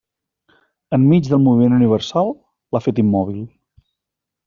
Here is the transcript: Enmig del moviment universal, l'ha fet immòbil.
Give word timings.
Enmig 0.97 1.29
del 1.33 1.43
moviment 1.45 1.77
universal, 1.81 2.35
l'ha 2.77 2.85
fet 2.89 3.07
immòbil. 3.07 3.41